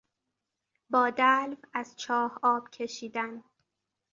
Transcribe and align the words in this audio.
با 0.89 1.09
دلو 1.09 1.55
از 1.73 1.95
چاه 1.97 2.39
آب 2.43 2.69
کشیدن 2.69 3.43